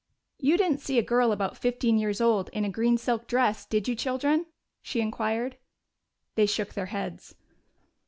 [0.39, 3.87] "You didn't see a girl about fifteen years old in a green silk dress, did
[3.87, 4.47] you, children?"
[4.81, 5.57] she inquired.
[6.33, 7.35] They shook their heads.